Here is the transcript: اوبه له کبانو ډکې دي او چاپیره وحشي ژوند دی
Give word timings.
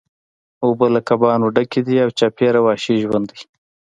اوبه 0.65 0.87
له 0.95 1.01
کبانو 1.09 1.47
ډکې 1.55 1.81
دي 1.87 1.95
او 2.03 2.09
چاپیره 2.19 2.59
وحشي 2.65 2.95
ژوند 3.03 3.25
دی 3.33 3.41